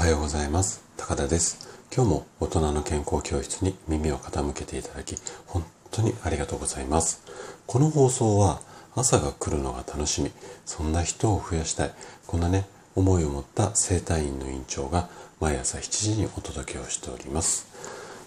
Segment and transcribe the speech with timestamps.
[0.00, 0.82] はようございます。
[0.96, 1.78] 高田です。
[1.94, 5.14] 今日も大人の健康教室に耳を傾けていただき
[5.46, 7.22] 本当にありがとうございます。
[7.66, 8.62] この放送は
[8.96, 10.30] 朝が来るのが楽しみ
[10.64, 11.92] そんな人を増やしたい
[12.26, 12.64] こんなね
[12.96, 17.68] 思いを持った生体院の院長が毎朝7時にお届けをしております。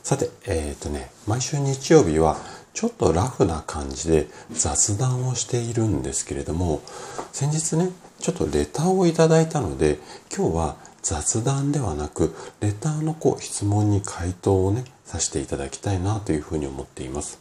[0.04, 2.38] さてえっ、ー、とね毎週日曜日は
[2.76, 6.84] ちょっとラフな感じで雑談をしているんですけれども
[7.32, 9.98] 先日ねちょっとレターをいただいたので
[10.32, 17.40] 今日は雑談ではなくレターのこう質問に回答をねさせていただきたいなというふうに思っています。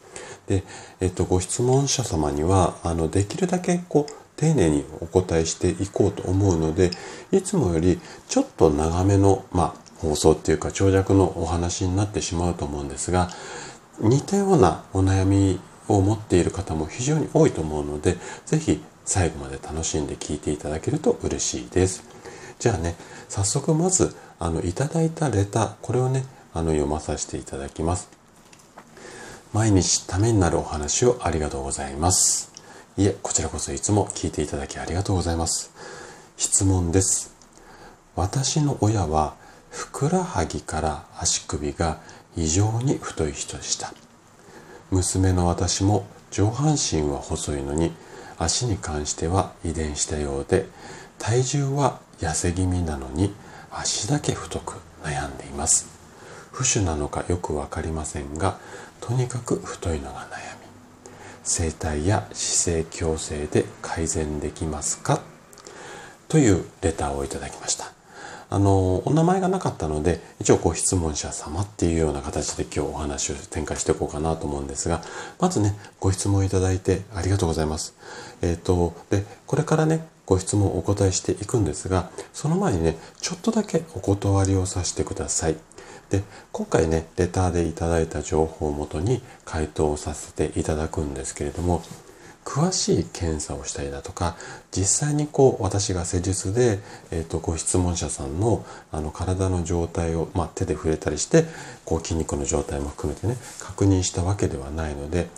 [0.48, 0.64] で、
[1.00, 6.90] えっと、ご質問者様にはあのできるだけこう丁寧にお答えしていこうと思うので
[7.30, 13.30] いつもよりちょっと長めの、まあ、放送っていうか長尺のお話になってしまうと思うんですが
[14.00, 22.04] 似たようなお悩みを持っている方も非常に多いと思うので是非最後まで楽しんで聞いていただけると嬉しいです。
[22.62, 22.94] じゃあね、
[23.28, 28.08] 早速まず、あの、いただいたレター、これをね、あの、読まさせていただきます。
[29.52, 32.52] 毎日ためになるお話をありがとうございます。
[32.96, 35.72] いえ、こちらこそいつも聞いていただきありがとうございます。
[36.36, 37.34] 質問です。
[38.14, 39.34] 私の親は、
[39.68, 41.98] ふくらはぎから足首が
[42.36, 43.92] 異常に太い人でした。
[44.92, 47.90] 娘の私も上半身は細いのに
[48.38, 50.66] 足に関しては遺伝したようで
[51.18, 53.34] 体重は痩せ気味なのに
[53.70, 55.88] 足だけ太く悩んでいます。
[56.52, 58.58] 不種なのかよく分かりませんが
[59.00, 60.62] とにかく太いのが悩み。
[61.42, 65.20] 整体や姿勢矯正で改善できますか？
[66.28, 67.92] というレターをいただきました。
[68.48, 75.00] あのお名前がなかったので一応ご質問者様っていうような形で今日お話を展開していこうかなと思うんですが
[75.40, 77.96] まずねご質問いただいてありがとうございます。
[78.42, 85.56] えっ、ー、とでこれからねご質問をお答えしていくんですがその前にねちょっとだけお断りをさせてください。
[86.10, 86.22] で
[86.52, 91.82] 今回ねレターでいただいた情報をもとに回答をさせていただくんですけれども
[92.44, 94.36] 詳しい検査をしたりだとか
[94.72, 96.80] 実際にこう私が施術で、
[97.10, 101.44] えーと、ご質問者さんのあの体の状態を、まあ、手で触れたりして
[101.84, 105.28] こう筋肉の状態も含めてね確認したわけではないので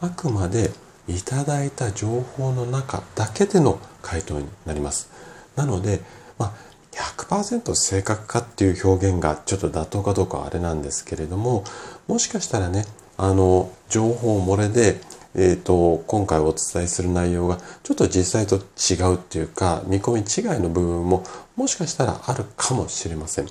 [0.00, 0.70] あくまで
[1.08, 5.10] いただいた情報の中だけでの回答になります。
[5.56, 6.00] なので、
[6.38, 6.52] まあ、
[6.92, 11.64] 100%正確かっていう表現がちょっと妥当かどうかはあれなんですけれども
[12.06, 15.00] もしかしたらねあの情報漏れで
[15.36, 21.24] えーと、今回お伝えする内容がちょっと実際と違うっていうか見込み違いの部分も
[21.56, 23.46] もしかしたらあるかもしれません。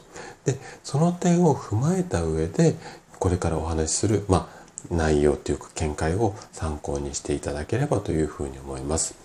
[0.46, 2.76] でその点を踏まえた上で
[3.20, 9.16] これからお話しする、まあ、内容というか見解を参考にしていただければというふうに思います。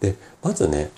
[0.00, 0.90] でまずね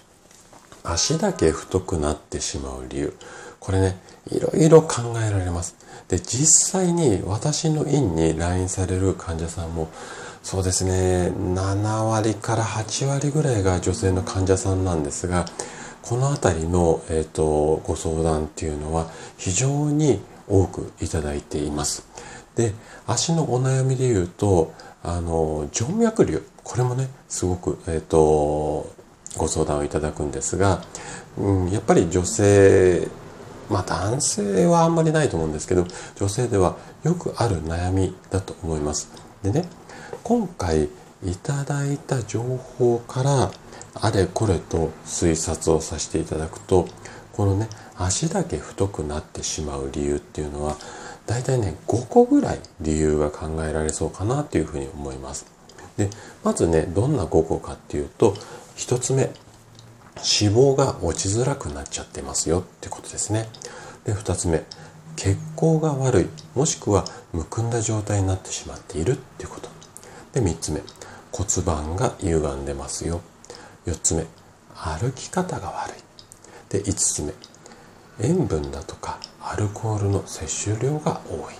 [0.83, 3.17] 足だけ太くなってしまう理由
[3.61, 3.99] これね
[4.31, 5.77] いろいろ考えられます。
[6.09, 9.89] で実際に私の院に来院される患者さんも
[10.43, 15.47] そうですね7割から8割ぐらいが女性の患者さんなんですが
[16.03, 22.07] この辺りの、えーと、ご相談っていうのは非常に多くいただいています。
[22.57, 22.73] で
[23.07, 24.73] 足のお悩みで言うと
[25.03, 28.91] あの静脈瘤これもねすごく、えーと、
[29.37, 30.83] ご相談をいただくんですが、
[31.37, 33.07] うん、やっぱり女性
[33.69, 39.11] まあ男性はあんまりないと思うんですけど女性ではよくある悩みだと思います。
[39.43, 39.69] でね
[40.23, 40.89] 今回
[41.23, 43.51] いただいた情報から
[43.95, 46.89] あれこれと推察をさせていただくと
[47.33, 50.77] このね足だけ太くなってしまう理由っていうのは
[51.27, 55.47] 大体ね5個ぐらい理由が考えられそうかなというふうに思います。
[55.97, 56.11] で
[56.43, 58.35] まずねどんな5個かっていうと
[58.77, 59.23] 1つ目
[60.17, 63.49] 脂肪が落ちづらくなっちゃってますよってことですね。
[64.05, 64.65] で2つ目
[65.17, 69.69] 血行が悪いもしくはむくんだ状態になってしまっているってこと。
[70.33, 70.83] で3つ目
[71.33, 73.21] 骨盤が歪んでますよ
[73.87, 74.27] 4つ目
[74.75, 76.03] 歩き方が悪い
[76.69, 77.33] で5つ目
[78.21, 81.55] 塩分だとかアルコールの摂取量が多い。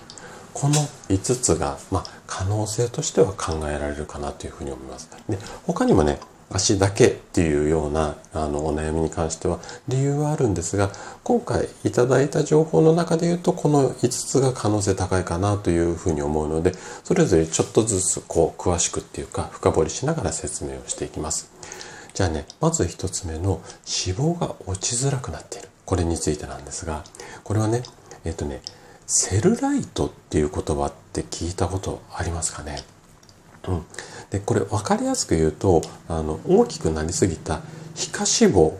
[0.53, 0.75] この
[1.09, 5.09] 5つが、まあ、可能性としては考えられるかなというふうに思います。
[5.27, 6.17] で他にもね
[6.49, 10.91] 足だけっていうようなあのお悩みに関しては理由はあるんですが
[11.23, 16.73] 今回いただいた情報の中で言うとこの5つが可能性高いかなというふうに思うので
[17.03, 21.51] それぞれちょっとずつこう詳しくっていうか深掘りしながら説明をしていきます。
[22.13, 25.74] じゃあねまず1つ目の脂肪が落ちづらくなっている。
[25.85, 27.03] これについてなんですが
[27.43, 27.83] これはね
[28.23, 28.61] えっ、とね
[29.07, 32.77] セルライトっていう言葉って聞いたことありますかね？
[33.67, 33.85] うん、
[34.31, 37.61] でこれ分かりやすく言うとあの大きくなりすぎた
[37.93, 38.73] 皮下脂肪。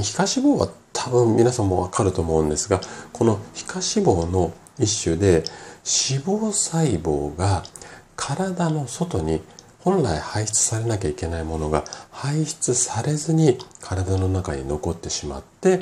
[0.00, 2.80] 皮下脂肪は多分皆さんもわかると思うんですが、
[3.12, 5.44] この皮下脂肪の一種で
[5.84, 7.62] 脂肪細胞が
[8.16, 9.42] 体の外に
[9.86, 15.78] 本来排出されなきゃいけないものが排出されずに体の中に残ってしまって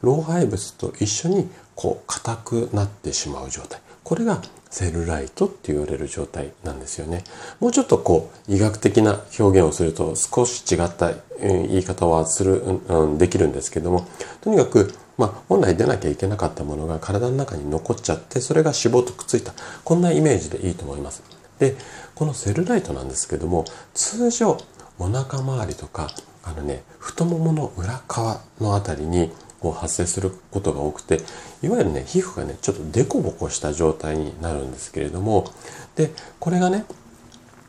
[0.00, 3.80] 老廃物と一緒にこう硬くなってしまう状態。
[4.04, 4.40] これが
[4.70, 7.24] セルライトって言われる状態なんですよね。
[7.58, 11.10] もうちょっとこう医学的な表現をすると少し違った
[11.40, 14.06] 言い方はする、うん、できるんですけども
[14.40, 19.52] とにかくまあ、本来出なきゃいけなかったものが体の中に残っちゃってそれが脂肪とくっついた。
[19.82, 21.37] こんなイメージでいいと思います。
[21.58, 21.76] で
[22.14, 23.64] このセルライトなんですけども
[23.94, 24.58] 通常
[24.98, 26.08] お腹周りとか
[26.44, 31.20] あのね太ももの裏側のあたりにこう発生することが多くて
[31.62, 35.50] いわゆるね皮膚がねちょっとデコボコした状態になるんですけれども
[35.96, 36.84] でこれがね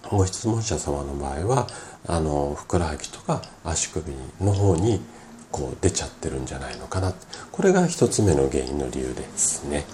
[0.10, 1.68] ご質問者様の場合は
[2.08, 5.02] あのふくらはぎとか足首の方に
[5.52, 7.14] こう出ちゃってるんじゃないのかな。
[7.52, 9.86] これが1つ目の原因の理由ですね。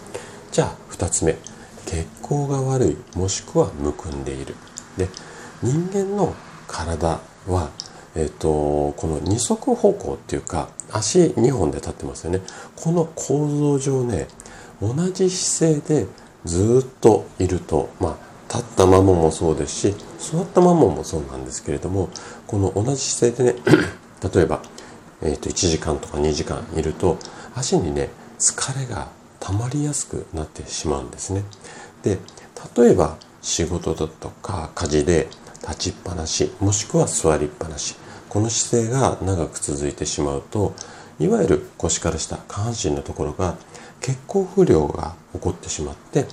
[0.51, 1.37] じゃあ2つ目。
[1.85, 4.55] 血行が悪いもしくはむくんでいる。
[4.97, 5.07] で
[5.61, 6.33] 人間の
[6.67, 7.69] 体は
[8.15, 12.41] えっ、とこの二足歩行っていうか足2本で立ってますよね。
[12.75, 14.27] この構造上ね
[14.81, 16.07] 同じ姿勢で
[16.45, 22.09] ずっといるとまあ立ったままもそうですし座ったままもそうなんですけれども
[22.47, 23.59] この同じ姿勢でね
[24.33, 24.61] 例えば
[25.21, 27.17] えー、と1時間とか2時間いると
[27.55, 29.09] 足にね疲れが
[29.45, 31.43] 溜まりやすくなってしまうんですね。
[32.01, 32.17] で
[32.75, 35.27] 例えば仕事だとか家事で
[35.61, 37.95] 立ちっぱなしもしくは座りっぱなし
[38.27, 40.73] この姿勢が長く続いてしまうと
[41.19, 43.55] いわゆる腰から下下半身のところが
[44.01, 46.25] 血行不良が起こってしまって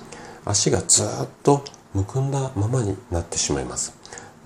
[0.46, 3.94] 足がずっとむくんだままになってしまいます。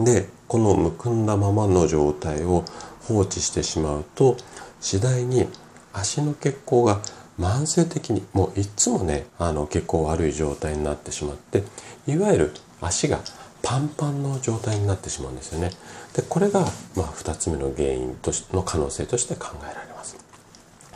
[0.01, 2.65] でこのむくんだままの状態を
[3.03, 4.37] 放置してしまうと
[4.81, 5.49] 次第に
[5.93, 7.01] 足の血行が
[7.39, 11.63] 慢性的にもういつもねあの血行悪い状態になってしまって
[12.07, 13.21] いわゆる足が
[13.63, 15.71] パンパンの状態になってしまうんですよね。
[16.15, 16.61] でこれが、
[16.95, 20.17] まあ、2つ目の原因としの可能性として考えられます。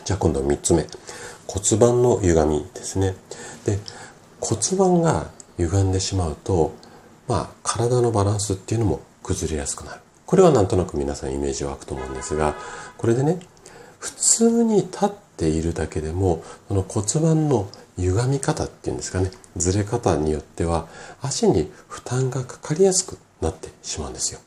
[0.04, 0.86] じゃあ今度3つ目
[1.46, 3.16] 骨盤の歪みですね。
[3.66, 3.78] で
[4.40, 6.72] 骨盤が歪んでしまうと、
[7.28, 10.00] まあ、体のバランスっていうのも崩れやすくなる。
[10.24, 12.54] これはなんとなく皆さんイメージ湧くと思うんですが
[12.96, 13.40] これでね
[13.98, 17.66] 普通に立ってているだけでもその骨盤の
[17.96, 20.86] 歪み方っていうんですかねずれ方によっては
[21.22, 24.40] 足に負担がかかりやすくなってしまうんですよ。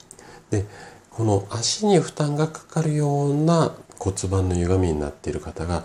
[0.52, 0.66] で
[1.10, 5.84] この足に負担がかかるような骨盤の歪みになっている方が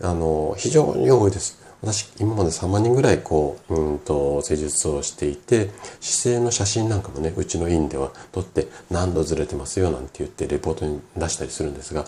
[0.00, 1.62] あの非常に多いです。
[1.82, 5.70] 私今まで3万人ぐらいこううんと施術をしていて
[6.00, 12.06] 姿勢の写真なんかもねうちの院では撮って何度ずれてますよなんて言ってレポートに出したりするんですが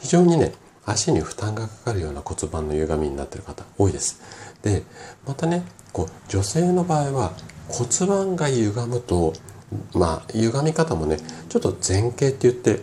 [0.00, 0.52] 非常にね
[0.84, 4.20] 足に負担がかかるような骨盤の歪みになってる方多いです。
[4.62, 4.82] で
[5.26, 7.32] またねこう女性の場合は
[7.68, 9.32] 骨盤が歪むと
[9.94, 11.18] まあ歪み方もね
[11.48, 12.80] ちょっと前傾って言って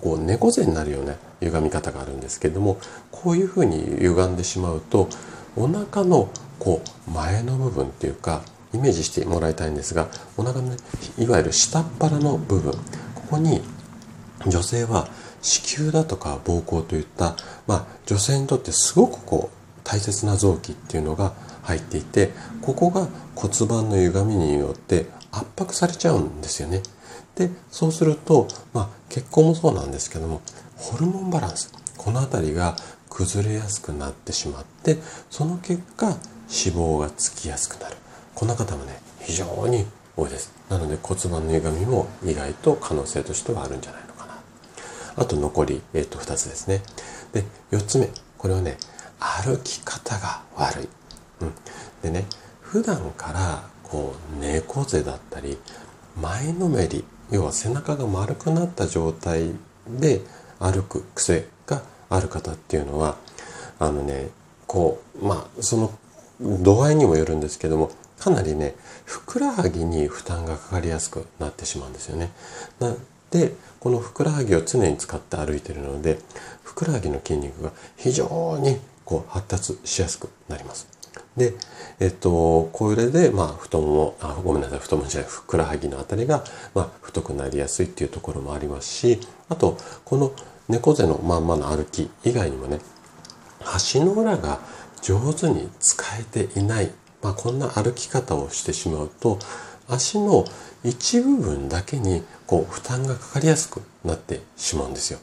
[0.00, 2.78] こう猫背になるような歪み方があるんですけれども
[3.10, 5.08] こういうふうに歪んでしまうと
[5.56, 8.42] お腹のこう前の部分っていうか
[8.74, 10.76] イメージしてもらいたいんですがお腹のね
[11.18, 13.62] いわゆる下っ腹の部分ここに
[14.46, 15.08] 女性は
[15.42, 17.36] 子宮だとか膀胱といった、
[17.66, 22.30] まあ、女性にとってすごくこう大切な臓器っていうのが入っていて
[22.62, 26.82] ここが骨盤の歪みによって圧迫されちゃうんですよね。
[27.36, 30.40] でそうすると、まあ、血行もそうなんですけども
[30.76, 32.76] ホルモンバランスこの辺りが
[33.08, 34.98] 崩れやすくなってしまって
[35.30, 36.18] その結果脂
[36.48, 37.96] 肪がつきやすくなる。
[38.34, 40.52] こんな方もね非常に多いです。
[40.68, 44.07] なので骨盤の歪みも意外と可能性としてはあるんじゃない
[45.18, 46.82] あと残り、えー、と2つですね。
[47.32, 48.08] で4つ目。
[48.38, 48.78] これはね
[49.18, 50.88] 歩き方が悪い、
[51.40, 51.52] うん、
[52.02, 52.24] でね
[52.60, 55.58] 普段からこう猫背だったり
[56.20, 59.50] 前のめり要は背中が丸くなった状態
[59.88, 60.20] で
[60.58, 63.16] 歩く癖がある方っていうのは
[63.78, 64.30] あのね
[64.66, 65.92] こうまあその
[66.40, 72.30] 度合いにもよるんですけどもかなりねふくらはぎに負担がかかりやすくなってしまうんですよね。
[73.30, 76.18] でこのふくらはぎを常に使って歩いてるので
[76.62, 80.88] ふくらはぎの筋肉が非常にこう発達しやすくなります。
[81.36, 81.54] で、
[82.00, 86.44] えっと、これで、まあ、太もも、あ、ごめんなさい、太ももじゃない、ふくらはぎのあたりが、
[86.74, 90.32] まあ、太くなりやすいっていうところもありますし、あと、この
[90.68, 92.78] 猫背のまんまの歩き以外にもね
[93.64, 94.60] 足の裏が
[95.00, 96.90] 上手に使えていない、
[97.22, 99.38] まあ、こんな歩き方をしてしまうと
[99.88, 100.44] 足の
[100.84, 105.18] 一部分だけにこう負担がかかりやすくなってしまうんですよ。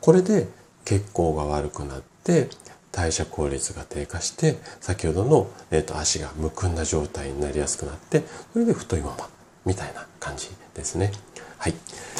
[0.00, 0.48] これで
[0.84, 2.48] 血行が悪くなっで
[2.92, 9.28] 代謝効率が低下して先ほどの、えーと、足がむくんだ状態になりやすくなってそれで太いまま
[9.64, 11.12] みたいな感じですね。
[11.58, 11.74] はい。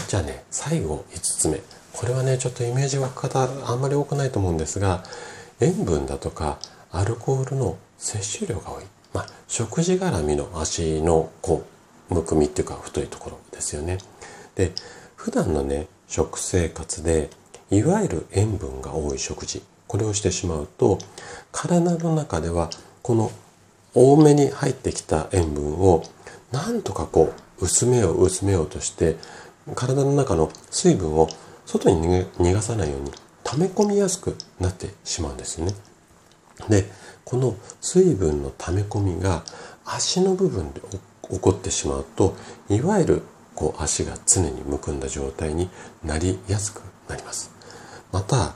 [0.08, 1.60] じゃあね最後5つ目。
[1.92, 5.02] これはねちょっとイメージ湧く方あんまり多くないと思うんですが
[5.60, 6.58] 塩分だとか
[6.92, 11.79] アルコールの摂取量が多い、まあ、食事絡みの足のこう
[12.10, 13.98] むくみっていうか太いところですよね
[14.54, 14.72] で
[15.16, 17.30] 普段のね食生活で
[17.70, 20.98] いわゆる塩分が多い食事これをしてしまうと
[21.52, 22.70] 体の中では
[23.02, 23.30] この
[23.94, 26.02] 多めに入ってきた塩分を
[26.52, 29.16] なんとかこう薄めよう薄めようとして
[29.74, 31.28] 体の中の水分を
[31.66, 33.12] 外に逃がさないように
[33.44, 35.72] 溜め込みやすくなってしまうんですね。
[36.68, 36.90] で
[37.24, 39.44] この水分の溜め込みが
[39.84, 40.96] 足の部分で起
[41.30, 42.34] 起こってしまうと
[42.68, 43.22] いわゆる
[43.54, 45.68] こう足が常にむくんだ状態に
[46.04, 47.50] なりやすくなります。
[48.12, 48.54] また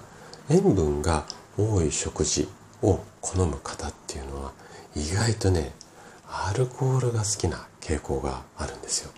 [0.51, 1.25] 塩分が
[1.57, 2.49] 多い食事
[2.83, 4.53] を好む方っていうのは
[4.95, 5.73] 意外とね
[6.29, 9.11] アルコールが好きな傾向があるんですよ。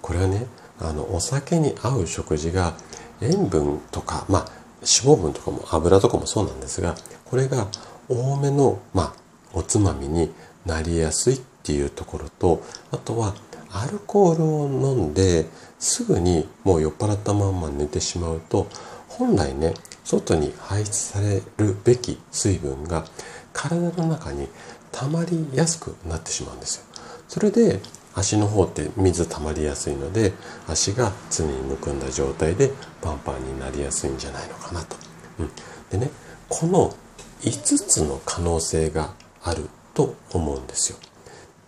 [0.00, 0.46] これはね
[0.80, 2.74] あのお酒に合う食事が
[3.20, 4.46] 塩分とかまあ
[4.80, 7.68] 脂肪分とかも油とかもそうなんですがこれが
[8.08, 9.14] 多めの、まあ、
[9.54, 10.32] おつまみに
[10.66, 13.34] なりやすいっていうところとあとは
[13.70, 15.46] アルコールを飲んで
[15.78, 18.68] すぐにもう酔っ払ったまんま寝てしまうと
[19.08, 23.04] 本来ね外に排出されるべき水分が
[23.52, 24.48] 体の中に
[24.90, 26.84] 溜まりやすくなってしまうんですよ。
[27.28, 27.80] それで
[28.14, 30.32] 足の方って水溜まりやすいので
[30.68, 34.96] 足が常にむくんだ状態でパンパンになりやすいんじゃないのかなと。
[35.38, 35.50] うん、
[35.90, 36.10] でね
[36.48, 36.94] この
[37.40, 40.98] 5つの可能性があると思うんですよ。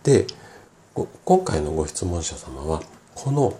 [0.05, 0.27] で
[1.25, 2.81] 今回のご質問者様は
[3.15, 3.59] この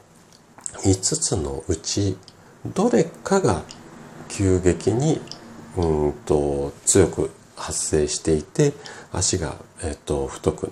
[0.83, 2.17] 5つのうち
[2.73, 3.63] どれかが
[4.29, 5.19] 急激に
[5.75, 8.73] うんと強く発生していて
[9.11, 10.71] 足が、えーと、太く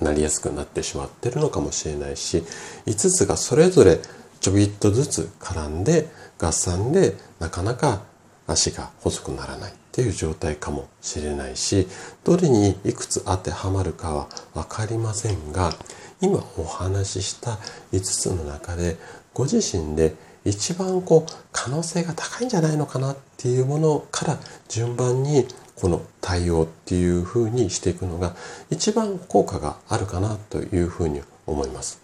[0.00, 2.44] なりやすくなってしまってるのかもしれないし
[2.86, 3.98] 5つがそれぞれ
[4.40, 6.08] ちょびっとずつ絡んで
[6.38, 8.02] 合算でなかなか
[8.46, 9.72] 足が細くならない。
[9.98, 11.88] っていう状態かもしれないし
[12.22, 15.72] どれにいくつ当てはまるかは分かりませんが
[16.20, 17.58] 今お話しした
[17.90, 18.96] 5つの中で
[19.34, 20.14] ご自身で
[20.44, 24.38] 一番こう可能性が高いんじゃないのかなっていうものから
[24.68, 28.36] 順番にこの対応っていうふうにしていくのが
[28.70, 32.00] 一番効果があるかなというふうに思います。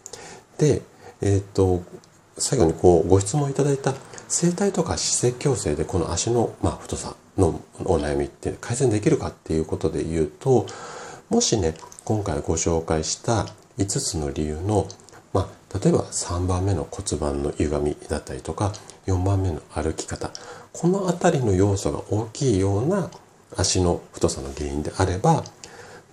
[0.58, 0.82] で、
[1.20, 1.84] えっ、と
[2.38, 3.94] 最後にこうご質問いただいた
[4.26, 10.66] 整体とか姿勢矯正でこの足の、まあ、太さのお悩みって改善できるかっていうことで言うと
[11.30, 11.74] もしね
[12.04, 13.46] 今回ご紹介した
[13.78, 14.86] 5つの理由の
[15.34, 18.72] まあ、例えば3番目の骨盤の歪みだったりとか
[19.06, 20.30] 4番目の歩き方
[20.72, 23.10] この辺りの要素が大きいような
[23.56, 25.44] 足の太さの原因であれば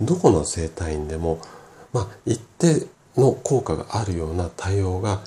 [0.01, 1.39] どこの整体院でも、
[1.93, 5.21] まあ、一定の効果があるような対応が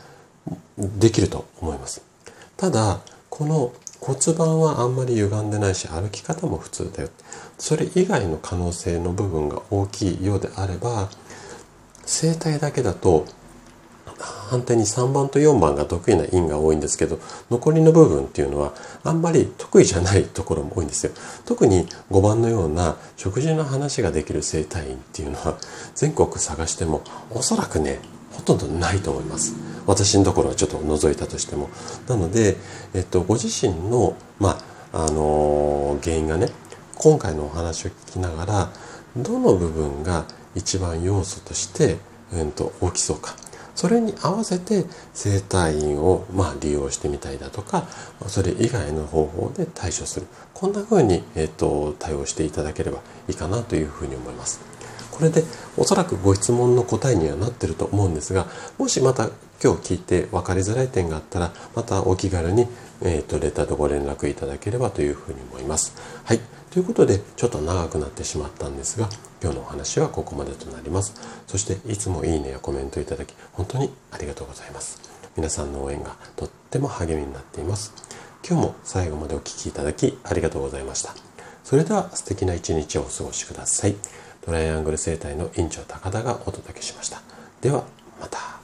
[0.77, 2.03] できると思います。
[2.57, 3.73] ただこの
[4.05, 7.09] 骨盤はあんまり歪んでないし歩き方も普通だよ。
[7.59, 11.09] それ以外の可能性の部分が大きいようであれば
[12.05, 13.25] 整体だけだと
[14.19, 17.19] 反対に3番と4番が得意な因が多いんですけど
[17.51, 21.13] 残りの部分っていうのはあんまり得意じゃないところも多いんですよ。
[21.47, 25.57] 特に5番のような食事の話ができる整体院っていうのは
[25.95, 28.01] 全国探してもおそらくね
[28.33, 29.55] ほとんどないと思います。
[29.87, 31.69] 私のところはちょっと除いたとしても。
[32.09, 32.57] なので、
[32.95, 34.59] えっと、ご自身のま
[34.93, 36.49] ああのー、原因がね
[36.97, 38.73] 今回のお話を聞きながら
[39.17, 40.25] どの部分が
[40.55, 41.97] 一番要素として、
[42.33, 43.35] えー、と大きそうか。
[43.75, 47.89] それに合わせて整体院をまあ利用してみたりだとか
[48.29, 50.27] それ以外の方法で対処する。
[50.55, 52.99] こんな風に、えーと、対応していただければ
[53.29, 54.61] いいかなというふうに思います。
[55.11, 55.45] これで
[55.77, 58.47] おそらくご質問の答えにはなってると思うんですが
[58.79, 59.31] もしまた
[59.65, 62.69] 今日聞いて分かりづらい点があったらまたお気軽に、
[63.01, 65.97] えーと、レターでご連絡いただければというふうに思います。
[66.25, 66.41] はい。
[66.71, 69.09] ということでちょっと長くなってしまったんですが
[69.43, 71.15] 今日のお話はここまでとなります。
[71.47, 75.01] そしていつもいいねやコメントいただき本当にありがとうございます。
[75.35, 77.95] 皆さんの応援がとっても励みになっています。
[78.47, 81.15] 今日も最後までお聴きいただきありがとうございました。
[81.65, 83.95] それでは素敵な一日をお過ごしください。
[84.43, 87.23] トライアングル生態の院長高田がお届けしました。
[87.63, 87.85] では
[88.21, 88.64] また。